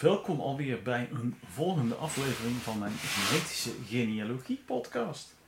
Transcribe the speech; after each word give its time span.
Welkom 0.00 0.40
alweer 0.40 0.82
bij 0.82 1.08
een 1.12 1.34
volgende 1.46 1.94
aflevering 1.94 2.56
van 2.56 2.78
mijn 2.78 2.92
Genetische 2.92 3.70
Genealogie 3.86 4.62
podcast. 4.66 5.39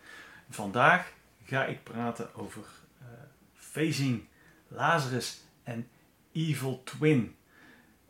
Vandaag 0.52 1.12
ga 1.44 1.64
ik 1.64 1.82
praten 1.82 2.34
over 2.34 2.62
uh, 3.00 3.06
phasing, 3.54 4.24
Lazarus 4.68 5.40
en 5.62 5.88
Evil 6.32 6.82
Twin. 6.84 7.36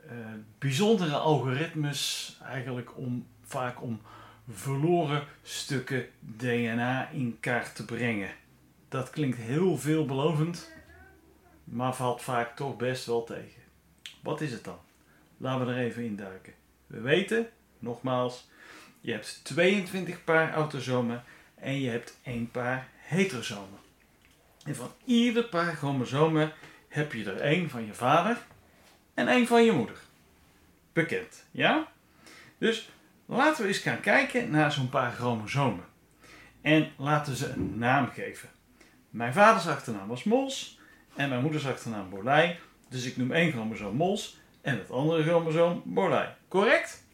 Uh, 0.06 0.10
bijzondere 0.58 1.16
algoritmes, 1.16 2.36
eigenlijk 2.44 2.96
om, 2.96 3.26
vaak 3.42 3.82
om 3.82 4.00
verloren 4.48 5.26
stukken 5.42 6.08
DNA 6.18 7.10
in 7.10 7.36
kaart 7.40 7.74
te 7.74 7.84
brengen. 7.84 8.30
Dat 8.88 9.10
klinkt 9.10 9.38
heel 9.38 9.78
veelbelovend, 9.78 10.72
maar 11.64 11.94
valt 11.94 12.22
vaak 12.22 12.56
toch 12.56 12.76
best 12.76 13.06
wel 13.06 13.24
tegen. 13.24 13.62
Wat 14.22 14.40
is 14.40 14.52
het 14.52 14.64
dan? 14.64 14.78
Laten 15.36 15.66
we 15.66 15.72
er 15.72 15.78
even 15.78 16.04
induiken. 16.04 16.52
We 16.86 17.00
weten, 17.00 17.48
nogmaals, 17.78 18.48
je 19.00 19.12
hebt 19.12 19.40
22 19.44 20.24
paar 20.24 20.52
autosomen 20.52 21.24
en 21.62 21.80
je 21.80 21.90
hebt 21.90 22.18
één 22.22 22.50
paar 22.50 22.88
heterosomen. 22.96 23.78
En 24.64 24.76
van 24.76 24.92
ieder 25.04 25.44
paar 25.44 25.74
chromosomen 25.74 26.52
heb 26.88 27.12
je 27.12 27.24
er 27.24 27.40
één 27.40 27.70
van 27.70 27.86
je 27.86 27.94
vader 27.94 28.38
en 29.14 29.28
één 29.28 29.46
van 29.46 29.64
je 29.64 29.72
moeder. 29.72 29.96
Bekend, 30.92 31.44
ja? 31.50 31.88
Dus 32.58 32.90
laten 33.26 33.62
we 33.62 33.68
eens 33.68 33.78
gaan 33.78 34.00
kijken 34.00 34.50
naar 34.50 34.72
zo'n 34.72 34.88
paar 34.88 35.12
chromosomen. 35.12 35.84
En 36.60 36.92
laten 36.96 37.36
ze 37.36 37.48
een 37.48 37.78
naam 37.78 38.10
geven. 38.10 38.48
Mijn 39.10 39.32
vaders 39.32 39.68
achternaam 39.68 40.08
was 40.08 40.24
Mols 40.24 40.78
en 41.16 41.28
mijn 41.28 41.42
moeders 41.42 41.66
achternaam 41.66 42.10
Bolij. 42.10 42.58
Dus 42.88 43.04
ik 43.04 43.16
noem 43.16 43.32
één 43.32 43.52
chromosoom 43.52 43.96
Mols 43.96 44.40
en 44.60 44.78
het 44.78 44.90
andere 44.90 45.22
chromosoom 45.22 45.82
Bolij. 45.84 46.36
Correct? 46.48 47.04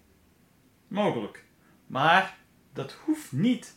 Mogelijk. 0.89 1.45
Maar 1.87 2.37
dat 2.73 2.97
hoeft 3.05 3.33
niet. 3.33 3.77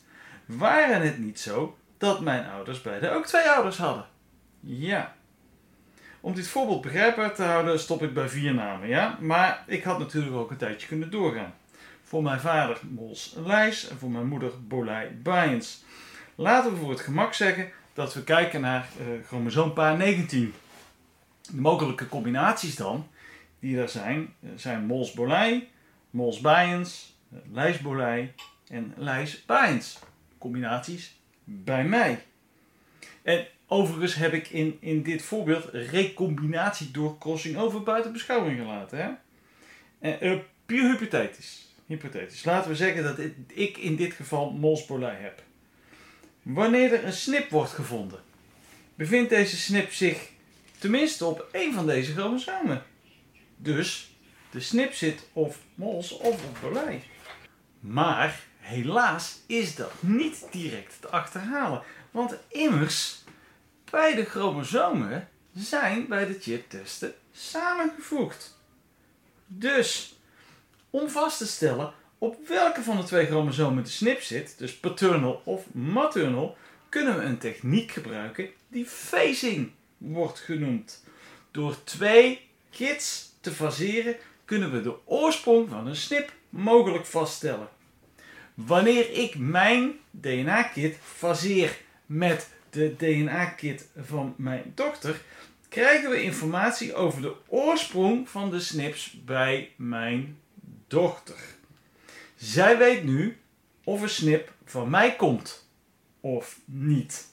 Waren 0.58 1.02
het 1.02 1.18
niet 1.18 1.40
zo 1.40 1.78
dat 1.98 2.22
mijn 2.22 2.46
ouders 2.46 2.82
beide 2.82 3.10
ook 3.10 3.26
twee 3.26 3.50
ouders 3.50 3.78
hadden? 3.78 4.06
Ja. 4.60 5.16
Om 6.20 6.34
dit 6.34 6.48
voorbeeld 6.48 6.82
begrijpbaar 6.82 7.36
te 7.36 7.44
houden 7.44 7.80
stop 7.80 8.04
ik 8.04 8.14
bij 8.14 8.30
vier 8.30 8.54
namen, 8.54 8.88
ja? 8.88 9.18
Maar 9.20 9.64
ik 9.68 9.84
had 9.84 10.00
natuurlijk 10.00 10.36
ook 10.36 10.52
een 10.52 10.58
tijdje 10.58 10.88
kunnen 10.88 11.12
doorgaan. 11.12 11.54
Voor 12.04 12.24
mijn 12.24 12.40
vader 12.40 12.80
Mols 12.90 13.36
Lijs 13.46 13.90
en 13.90 13.98
voor 13.98 14.12
mijn 14.12 14.28
moeder 14.28 14.52
Bolij 14.68 15.18
Baaiens. 15.24 15.84
Laten 16.36 16.72
we 16.72 16.78
voor 16.78 16.90
het 16.90 17.00
gemak 17.00 17.34
zeggen 17.34 17.70
dat 17.94 18.14
we 18.14 18.24
kijken 18.24 18.62
naar 18.62 18.88
uh, 19.00 19.26
chromosoompaar 19.26 19.98
19. 19.98 20.54
De 21.42 21.62
mogelijke 21.62 22.10
combinaties 22.10 22.76
dan 22.76 23.08
die 23.60 23.80
er 23.80 23.90
zijn, 23.90 24.34
eh, 24.40 24.50
zijn 24.56 24.86
Mols 24.86 25.14
Bolij, 25.14 25.70
Mols 26.10 26.40
Bijens, 26.40 27.18
eh, 27.32 27.40
Lijs 27.52 27.80
en 28.68 28.94
Lijs 28.96 29.46
Bijens. 29.46 30.00
Combinaties 30.42 31.16
bij 31.44 31.84
mij. 31.84 32.24
En 33.22 33.48
overigens 33.68 34.16
heb 34.16 34.34
ik 34.34 34.50
in, 34.50 34.78
in 34.80 35.04
dit 35.04 35.22
voorbeeld 35.22 35.70
recombinatie 35.72 36.92
door 36.92 37.18
crossing 37.18 37.58
over 37.58 37.84
buiten 37.84 38.12
beschouwing 38.12 38.60
gelaten. 38.60 38.98
Hè? 38.98 39.10
En, 40.00 40.28
uh, 40.28 40.40
puur 40.66 40.92
hypothetisch. 40.92 41.68
hypothetisch. 41.86 42.44
Laten 42.44 42.70
we 42.70 42.76
zeggen 42.76 43.04
dat 43.04 43.20
ik 43.48 43.78
in 43.78 43.96
dit 43.96 44.14
geval 44.14 44.52
Mols 44.52 44.86
Bolij 44.86 45.18
heb. 45.20 45.44
Wanneer 46.42 46.94
er 46.94 47.06
een 47.06 47.14
snip 47.14 47.50
wordt 47.50 47.72
gevonden, 47.72 48.20
bevindt 48.96 49.30
deze 49.30 49.58
snip 49.58 49.92
zich 49.92 50.30
tenminste 50.80 51.26
op 51.26 51.48
één 51.52 51.74
van 51.74 51.86
deze 51.86 52.14
chromosomen. 52.14 52.84
Dus 53.58 54.16
de 54.52 54.60
snip 54.60 54.94
zit 54.94 55.28
of 55.34 55.60
mols 55.76 56.12
of 56.12 56.64
op. 56.64 56.80
Maar 57.80 58.50
helaas 58.72 59.40
is 59.46 59.76
dat 59.76 59.92
niet 60.00 60.46
direct 60.52 61.02
te 61.02 61.08
achterhalen. 61.08 61.82
Want 62.12 62.36
immers, 62.48 63.24
beide 63.90 64.26
chromosomen 64.26 65.30
zijn 65.54 66.08
bij 66.08 66.26
de 66.26 66.38
chiptesten 66.40 67.14
samengevoegd. 67.32 68.60
Dus, 69.48 70.16
om 70.90 71.10
vast 71.10 71.38
te 71.38 71.48
stellen 71.48 71.94
op 72.18 72.48
welke 72.48 72.82
van 72.82 72.98
de 72.98 73.04
twee 73.04 73.26
chromosomen 73.26 73.84
de 73.84 73.90
snip 73.90 74.22
zit, 74.22 74.58
dus 74.58 74.78
paternal 74.78 75.42
of 75.46 75.74
maternal, 75.74 76.58
kunnen 76.90 77.18
we 77.18 77.24
een 77.24 77.38
techniek 77.38 77.92
gebruiken 77.92 78.50
die 78.68 78.86
phasing 78.86 79.72
wordt 79.98 80.40
genoemd. 80.40 81.04
Door 81.52 81.84
twee 81.84 82.50
kits 82.70 83.32
te 83.42 83.52
faseren 83.52 84.16
kunnen 84.46 84.72
we 84.72 84.82
de 84.82 84.96
oorsprong 85.06 85.70
van 85.70 85.88
een 85.88 85.96
snip 85.96 86.34
mogelijk 86.50 87.06
vaststellen. 87.06 87.70
Wanneer 88.54 89.12
ik 89.12 89.38
mijn 89.38 89.92
DNA-kit 90.12 90.98
faseer 91.02 91.78
met 92.06 92.50
de 92.70 92.96
DNA-kit 92.98 93.88
van 93.98 94.34
mijn 94.38 94.72
dochter, 94.76 95.22
krijgen 95.70 96.10
we 96.10 96.22
informatie 96.22 96.94
over 96.94 97.22
de 97.22 97.36
oorsprong 97.48 98.30
van 98.30 98.50
de 98.50 98.60
snips 98.60 99.22
bij 99.26 99.72
mijn 99.76 100.38
dochter. 100.88 101.40
Zij 102.36 102.78
weet 102.78 103.04
nu 103.04 103.38
of 103.84 104.02
een 104.02 104.10
snip 104.10 104.54
van 104.66 104.90
mij 104.90 105.16
komt 105.16 105.70
of 106.20 106.60
niet. 106.66 107.28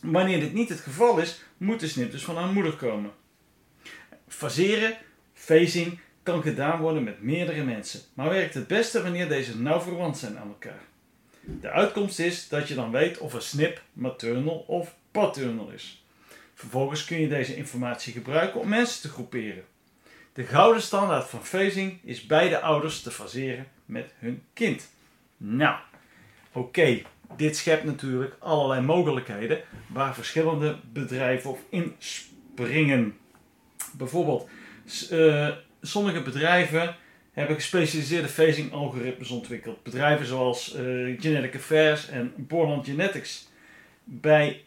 Wanneer 0.00 0.40
dit 0.40 0.52
niet 0.52 0.68
het 0.68 0.80
geval 0.80 1.18
is, 1.18 1.42
moet 1.56 1.80
de 1.80 1.88
snip 1.88 2.10
dus 2.10 2.24
van 2.24 2.36
haar 2.36 2.52
moeder 2.52 2.76
komen. 2.76 3.12
Faseren, 4.28 4.96
phasing, 5.32 5.98
kan 6.24 6.42
gedaan 6.42 6.80
worden 6.80 7.04
met 7.04 7.22
meerdere 7.22 7.64
mensen, 7.64 8.00
maar 8.14 8.28
werkt 8.28 8.54
het 8.54 8.66
beste 8.66 9.02
wanneer 9.02 9.28
deze 9.28 9.58
nauw 9.58 9.80
verwant 9.80 10.18
zijn 10.18 10.38
aan 10.38 10.48
elkaar. 10.48 10.82
De 11.40 11.70
uitkomst 11.70 12.18
is 12.18 12.48
dat 12.48 12.68
je 12.68 12.74
dan 12.74 12.90
weet 12.90 13.18
of 13.18 13.32
een 13.32 13.42
snip 13.42 13.82
maternal 13.92 14.64
of 14.66 14.94
paternal 15.10 15.70
is. 15.70 16.04
Vervolgens 16.54 17.04
kun 17.04 17.20
je 17.20 17.28
deze 17.28 17.56
informatie 17.56 18.12
gebruiken 18.12 18.60
om 18.60 18.68
mensen 18.68 19.02
te 19.02 19.08
groeperen. 19.08 19.64
De 20.32 20.44
gouden 20.44 20.82
standaard 20.82 21.28
van 21.28 21.44
phasing 21.44 21.98
is 22.04 22.26
beide 22.26 22.60
ouders 22.60 23.02
te 23.02 23.10
faseren 23.10 23.66
met 23.84 24.12
hun 24.18 24.42
kind. 24.52 24.88
Nou, 25.36 25.76
oké, 26.52 27.02
dit 27.36 27.56
schept 27.56 27.84
natuurlijk 27.84 28.36
allerlei 28.38 28.80
mogelijkheden 28.80 29.60
waar 29.86 30.14
verschillende 30.14 30.76
bedrijven 30.92 31.50
op 31.50 31.58
inspringen. 31.68 33.16
Bijvoorbeeld, 33.92 34.48
uh, 35.12 35.50
sommige 35.86 36.22
bedrijven 36.22 36.96
hebben 37.32 37.56
gespecialiseerde 37.56 38.28
phasing 38.28 38.72
algoritmes 38.72 39.30
ontwikkeld. 39.30 39.82
Bedrijven 39.82 40.26
zoals 40.26 40.74
uh, 40.74 41.20
Genetic 41.20 41.54
Affairs 41.54 42.08
en 42.08 42.32
Borland 42.36 42.86
Genetics. 42.86 43.48
Bij 44.04 44.64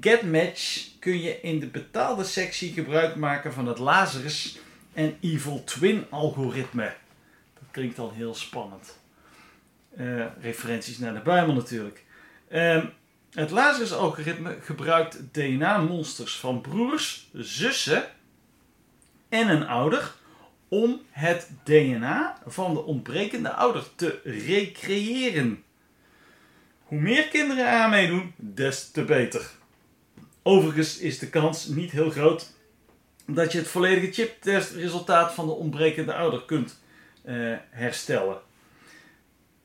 GetMatch 0.00 0.86
kun 0.98 1.20
je 1.20 1.40
in 1.40 1.58
de 1.58 1.66
betaalde 1.66 2.24
sectie 2.24 2.72
gebruik 2.72 3.16
maken 3.16 3.52
van 3.52 3.66
het 3.66 3.78
Lazarus 3.78 4.58
en 4.92 5.16
Evil 5.20 5.64
Twin 5.64 6.04
algoritme. 6.10 6.94
Dat 7.54 7.68
klinkt 7.70 7.98
al 7.98 8.12
heel 8.12 8.34
spannend. 8.34 8.98
Uh, 9.98 10.24
referenties 10.40 10.98
naar 10.98 11.14
de 11.14 11.20
Bijbel 11.20 11.54
natuurlijk. 11.54 12.04
Uh, 12.48 12.84
het 13.32 13.50
Lazarus 13.50 13.92
algoritme 13.92 14.56
gebruikt 14.60 15.20
DNA-monsters 15.32 16.36
van 16.36 16.60
broers, 16.60 17.28
zussen 17.32 18.04
en 19.28 19.48
een 19.48 19.66
ouder 19.66 20.14
om 20.68 21.00
het 21.10 21.50
DNA 21.64 22.38
van 22.46 22.74
de 22.74 22.84
ontbrekende 22.84 23.52
ouder 23.52 23.84
te 23.94 24.20
recreëren. 24.24 25.62
Hoe 26.84 27.00
meer 27.00 27.28
kinderen 27.28 27.70
aan 27.70 27.90
meedoen, 27.90 28.32
des 28.36 28.90
te 28.90 29.04
beter. 29.04 29.50
Overigens 30.42 30.98
is 30.98 31.18
de 31.18 31.28
kans 31.28 31.66
niet 31.66 31.90
heel 31.90 32.10
groot 32.10 32.56
dat 33.26 33.52
je 33.52 33.58
het 33.58 33.68
volledige 33.68 34.12
chiptestresultaat 34.12 35.34
van 35.34 35.46
de 35.46 35.52
ontbrekende 35.52 36.14
ouder 36.14 36.44
kunt 36.44 36.80
uh, 37.24 37.56
herstellen. 37.70 38.40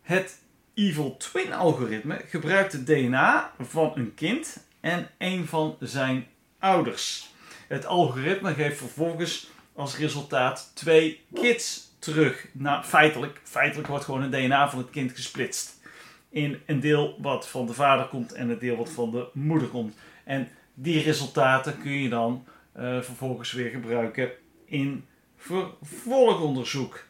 Het 0.01 0.39
Evil 0.73 1.17
Twin 1.17 1.53
algoritme 1.53 2.21
gebruikt 2.27 2.73
het 2.73 2.85
DNA 2.85 3.51
van 3.59 3.91
een 3.95 4.13
kind 4.15 4.65
en 4.79 5.09
een 5.17 5.47
van 5.47 5.77
zijn 5.79 6.27
ouders. 6.59 7.31
Het 7.67 7.85
algoritme 7.85 8.53
geeft 8.53 8.77
vervolgens 8.77 9.51
als 9.75 9.97
resultaat 9.97 10.71
twee 10.73 11.21
kids 11.33 11.91
terug. 11.99 12.47
Nou, 12.51 12.83
feitelijk, 12.83 13.41
feitelijk 13.43 13.87
wordt 13.87 14.05
gewoon 14.05 14.21
het 14.21 14.31
DNA 14.31 14.69
van 14.69 14.79
het 14.79 14.89
kind 14.89 15.11
gesplitst. 15.11 15.81
in 16.29 16.61
een 16.65 16.79
deel 16.79 17.17
wat 17.21 17.47
van 17.47 17.65
de 17.65 17.73
vader 17.73 18.05
komt 18.05 18.33
en 18.33 18.49
een 18.49 18.59
deel 18.59 18.77
wat 18.77 18.89
van 18.89 19.11
de 19.11 19.27
moeder 19.33 19.67
komt. 19.67 19.95
En 20.23 20.49
die 20.73 21.01
resultaten 21.01 21.81
kun 21.81 21.91
je 21.91 22.09
dan 22.09 22.45
uh, 22.77 23.01
vervolgens 23.01 23.51
weer 23.51 23.69
gebruiken 23.69 24.31
in 24.65 25.05
vervolgonderzoek. 25.37 27.03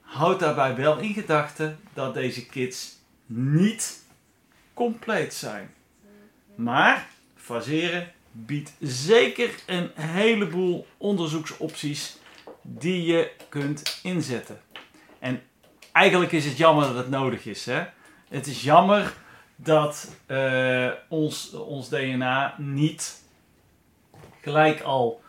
Houd 0.00 0.40
daarbij 0.40 0.76
wel 0.76 0.98
in 0.98 1.14
gedachten 1.14 1.78
dat 1.94 2.14
deze 2.14 2.46
kits 2.46 2.98
niet 3.26 4.04
compleet 4.74 5.34
zijn. 5.34 5.74
Maar 6.54 7.08
faseren 7.36 8.12
biedt 8.32 8.72
zeker 8.80 9.50
een 9.66 9.90
heleboel 9.94 10.86
onderzoeksopties 10.96 12.16
die 12.62 13.04
je 13.04 13.30
kunt 13.48 14.00
inzetten. 14.02 14.60
En 15.18 15.42
eigenlijk 15.92 16.32
is 16.32 16.44
het 16.44 16.56
jammer 16.56 16.86
dat 16.86 16.96
het 16.96 17.10
nodig 17.10 17.46
is. 17.46 17.66
Hè? 17.66 17.84
Het 18.28 18.46
is 18.46 18.62
jammer 18.62 19.14
dat 19.56 20.16
uh, 20.26 20.90
ons, 21.08 21.52
ons 21.52 21.88
DNA 21.88 22.54
niet 22.58 23.22
gelijk 24.40 24.80
al 24.80 25.22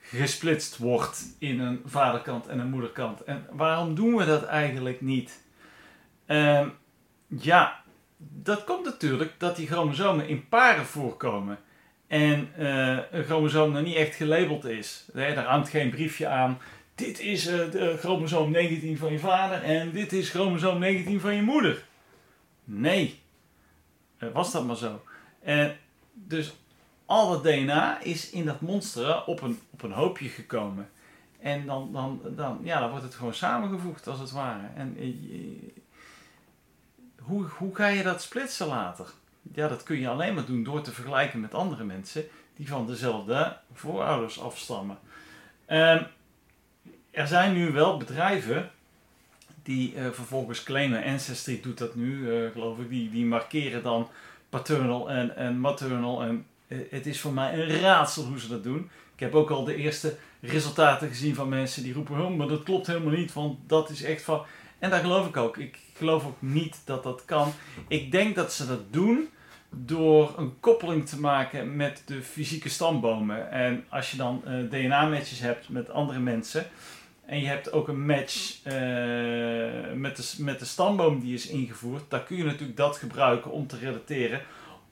gesplitst 0.00 0.76
wordt 0.76 1.24
in 1.38 1.60
een 1.60 1.82
vaderkant 1.84 2.46
en 2.46 2.58
een 2.58 2.70
moederkant. 2.70 3.24
En 3.24 3.46
waarom 3.50 3.94
doen 3.94 4.16
we 4.16 4.24
dat 4.24 4.44
eigenlijk 4.44 5.00
niet? 5.00 5.42
Uh, 6.26 6.66
ja, 7.26 7.82
dat 8.16 8.64
komt 8.64 8.84
natuurlijk 8.84 9.34
dat 9.38 9.56
die 9.56 9.66
chromosomen 9.66 10.28
in 10.28 10.48
paren 10.48 10.86
voorkomen. 10.86 11.58
En 12.12 12.48
uh, 12.58 12.98
een 13.10 13.24
chromosoom 13.24 13.72
nog 13.72 13.82
niet 13.82 13.94
echt 13.94 14.14
gelabeld 14.14 14.64
is. 14.64 15.04
Nee, 15.12 15.34
daar 15.34 15.44
hangt 15.44 15.68
geen 15.68 15.90
briefje 15.90 16.26
aan. 16.28 16.58
Dit 16.94 17.20
is 17.20 17.46
uh, 17.46 17.94
chromosoom 17.98 18.50
19 18.50 18.98
van 18.98 19.12
je 19.12 19.18
vader 19.18 19.62
en 19.62 19.90
dit 19.90 20.12
is 20.12 20.30
chromosoom 20.30 20.78
19 20.78 21.20
van 21.20 21.34
je 21.34 21.42
moeder. 21.42 21.84
Nee, 22.64 23.20
uh, 24.18 24.32
was 24.32 24.52
dat 24.52 24.66
maar 24.66 24.76
zo. 24.76 25.02
En 25.42 25.76
dus 26.12 26.54
al 27.06 27.32
het 27.32 27.42
DNA 27.42 28.00
is 28.00 28.30
in 28.30 28.44
dat 28.44 28.60
monster 28.60 29.24
op 29.24 29.42
een, 29.42 29.58
op 29.70 29.82
een 29.82 29.92
hoopje 29.92 30.28
gekomen. 30.28 30.90
En 31.40 31.66
dan, 31.66 31.92
dan, 31.92 32.20
dan, 32.36 32.60
ja, 32.62 32.80
dan 32.80 32.90
wordt 32.90 33.04
het 33.04 33.14
gewoon 33.14 33.34
samengevoegd 33.34 34.06
als 34.06 34.18
het 34.18 34.30
ware. 34.30 34.66
En 34.76 34.96
hoe, 37.18 37.44
hoe 37.44 37.74
ga 37.74 37.86
je 37.86 38.02
dat 38.02 38.22
splitsen 38.22 38.66
later? 38.66 39.06
Ja, 39.54 39.68
dat 39.68 39.82
kun 39.82 40.00
je 40.00 40.08
alleen 40.08 40.34
maar 40.34 40.44
doen 40.44 40.62
door 40.62 40.82
te 40.82 40.92
vergelijken 40.92 41.40
met 41.40 41.54
andere 41.54 41.84
mensen 41.84 42.24
die 42.56 42.68
van 42.68 42.86
dezelfde 42.86 43.56
voorouders 43.72 44.40
afstammen. 44.40 44.98
Um, 45.68 46.06
er 47.10 47.26
zijn 47.26 47.52
nu 47.52 47.72
wel 47.72 47.96
bedrijven 47.96 48.70
die 49.62 49.94
uh, 49.94 50.10
vervolgens 50.10 50.62
claimen, 50.62 51.04
Ancestry 51.04 51.60
doet 51.62 51.78
dat 51.78 51.94
nu, 51.94 52.18
uh, 52.18 52.50
geloof 52.50 52.78
ik, 52.78 52.88
die, 52.88 53.10
die 53.10 53.24
markeren 53.24 53.82
dan 53.82 54.08
paternal 54.48 55.10
en, 55.10 55.36
en 55.36 55.58
maternal. 55.58 56.22
En 56.22 56.46
uh, 56.68 56.78
het 56.90 57.06
is 57.06 57.20
voor 57.20 57.32
mij 57.32 57.52
een 57.52 57.80
raadsel 57.80 58.24
hoe 58.24 58.40
ze 58.40 58.48
dat 58.48 58.62
doen. 58.62 58.90
Ik 59.14 59.20
heb 59.20 59.34
ook 59.34 59.50
al 59.50 59.64
de 59.64 59.76
eerste 59.76 60.16
resultaten 60.40 61.08
gezien 61.08 61.34
van 61.34 61.48
mensen 61.48 61.82
die 61.82 61.92
roepen, 61.92 62.20
oh, 62.20 62.36
maar 62.36 62.48
dat 62.48 62.62
klopt 62.62 62.86
helemaal 62.86 63.12
niet, 63.12 63.32
want 63.32 63.58
dat 63.66 63.90
is 63.90 64.02
echt 64.02 64.22
van... 64.22 64.44
En 64.82 64.90
daar 64.90 65.00
geloof 65.00 65.26
ik 65.26 65.36
ook. 65.36 65.56
Ik 65.56 65.78
geloof 65.94 66.26
ook 66.26 66.36
niet 66.38 66.80
dat 66.84 67.02
dat 67.02 67.24
kan. 67.24 67.52
Ik 67.88 68.12
denk 68.12 68.34
dat 68.34 68.52
ze 68.52 68.66
dat 68.66 68.92
doen 68.92 69.28
door 69.70 70.34
een 70.38 70.60
koppeling 70.60 71.08
te 71.08 71.20
maken 71.20 71.76
met 71.76 72.02
de 72.06 72.22
fysieke 72.22 72.68
stambomen. 72.68 73.50
En 73.50 73.84
als 73.88 74.10
je 74.10 74.16
dan 74.16 74.42
uh, 74.46 74.70
DNA-matches 74.70 75.38
hebt 75.38 75.68
met 75.68 75.90
andere 75.90 76.18
mensen. 76.18 76.66
En 77.24 77.40
je 77.40 77.46
hebt 77.46 77.72
ook 77.72 77.88
een 77.88 78.06
match 78.06 78.58
uh, 78.66 78.72
met, 79.94 80.16
de, 80.16 80.34
met 80.38 80.58
de 80.58 80.64
stamboom 80.64 81.20
die 81.20 81.34
is 81.34 81.46
ingevoerd. 81.46 82.02
Dan 82.08 82.24
kun 82.24 82.36
je 82.36 82.44
natuurlijk 82.44 82.76
dat 82.76 82.96
gebruiken 82.96 83.50
om 83.50 83.66
te 83.66 83.78
relateren. 83.78 84.40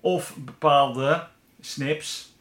Of 0.00 0.36
bepaalde 0.36 1.26
snips. 1.60 2.32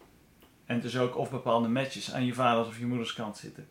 En 0.66 0.80
dus 0.80 0.98
ook 0.98 1.18
of 1.18 1.30
bepaalde 1.30 1.68
matches 1.68 2.13
aan 2.13 2.25
je 2.25 2.34
vaders 2.34 2.68
of 2.68 2.80
je 2.80 2.86
moeders 2.86 3.13
kant 3.13 3.38
zitten. 3.38 3.68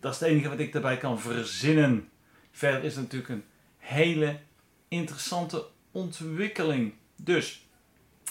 Dat 0.00 0.12
is 0.12 0.20
het 0.20 0.28
enige 0.28 0.48
wat 0.48 0.58
ik 0.58 0.72
daarbij 0.72 0.96
kan 0.96 1.20
verzinnen. 1.20 2.08
Verder 2.56 2.84
is 2.84 2.94
het 2.94 3.02
natuurlijk 3.02 3.30
een 3.30 3.44
hele 3.76 4.40
interessante 4.88 5.66
ontwikkeling. 5.90 6.94
Dus, 7.16 7.66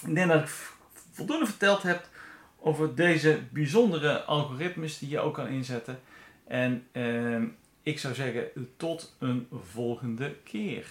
ik 0.07 0.15
denk 0.15 0.27
dat 0.27 0.41
ik 0.41 0.47
voldoende 1.11 1.45
verteld 1.45 1.83
heb 1.83 2.09
over 2.59 2.95
deze 2.95 3.41
bijzondere 3.51 4.23
algoritmes 4.23 4.97
die 4.97 5.09
je 5.09 5.19
ook 5.19 5.33
kan 5.33 5.47
inzetten. 5.47 5.99
En 6.47 6.87
eh, 6.91 7.43
ik 7.81 7.99
zou 7.99 8.13
zeggen, 8.13 8.73
tot 8.77 9.15
een 9.19 9.47
volgende 9.51 10.35
keer. 10.43 10.87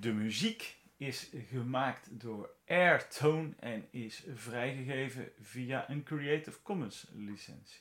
De 0.00 0.12
muziek 0.12 0.76
is 0.96 1.30
gemaakt 1.50 2.08
door 2.10 2.50
Airtone 2.66 3.48
en 3.58 3.86
is 3.90 4.22
vrijgegeven 4.34 5.28
via 5.40 5.90
een 5.90 6.02
Creative 6.02 6.58
Commons 6.62 7.06
licentie. 7.14 7.80